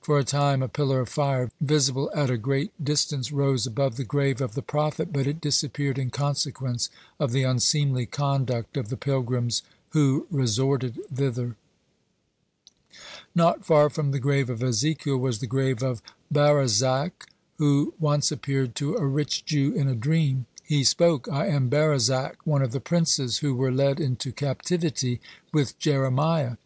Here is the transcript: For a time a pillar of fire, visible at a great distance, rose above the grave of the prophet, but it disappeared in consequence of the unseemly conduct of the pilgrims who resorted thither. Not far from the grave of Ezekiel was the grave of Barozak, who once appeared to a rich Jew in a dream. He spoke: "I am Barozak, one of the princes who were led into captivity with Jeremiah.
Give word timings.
For 0.00 0.18
a 0.18 0.24
time 0.24 0.62
a 0.62 0.68
pillar 0.70 1.00
of 1.00 1.08
fire, 1.10 1.50
visible 1.60 2.10
at 2.14 2.30
a 2.30 2.38
great 2.38 2.70
distance, 2.82 3.30
rose 3.30 3.66
above 3.66 3.98
the 3.98 4.04
grave 4.06 4.40
of 4.40 4.54
the 4.54 4.62
prophet, 4.62 5.12
but 5.12 5.26
it 5.26 5.38
disappeared 5.38 5.98
in 5.98 6.08
consequence 6.08 6.88
of 7.20 7.30
the 7.30 7.42
unseemly 7.42 8.06
conduct 8.06 8.78
of 8.78 8.88
the 8.88 8.96
pilgrims 8.96 9.62
who 9.90 10.26
resorted 10.30 10.98
thither. 11.14 11.56
Not 13.34 13.66
far 13.66 13.90
from 13.90 14.12
the 14.12 14.18
grave 14.18 14.48
of 14.48 14.62
Ezekiel 14.62 15.18
was 15.18 15.40
the 15.40 15.46
grave 15.46 15.82
of 15.82 16.00
Barozak, 16.32 17.28
who 17.58 17.92
once 18.00 18.32
appeared 18.32 18.74
to 18.76 18.96
a 18.96 19.04
rich 19.06 19.44
Jew 19.44 19.74
in 19.74 19.88
a 19.88 19.94
dream. 19.94 20.46
He 20.64 20.84
spoke: 20.84 21.28
"I 21.30 21.48
am 21.48 21.68
Barozak, 21.68 22.36
one 22.44 22.62
of 22.62 22.72
the 22.72 22.80
princes 22.80 23.40
who 23.40 23.54
were 23.54 23.70
led 23.70 24.00
into 24.00 24.32
captivity 24.32 25.20
with 25.52 25.78
Jeremiah. 25.78 26.56